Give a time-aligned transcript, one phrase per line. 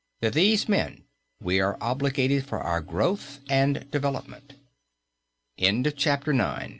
[0.23, 1.03] To these men
[1.39, 4.53] we are obligated for our growth and development.
[5.59, 6.69] X WHERE THE CHURCH